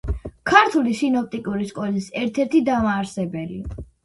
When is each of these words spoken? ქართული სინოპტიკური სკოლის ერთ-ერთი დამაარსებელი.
ქართული 0.51 0.93
სინოპტიკური 1.01 1.67
სკოლის 1.73 2.09
ერთ-ერთი 2.23 2.63
დამაარსებელი. 2.71 3.63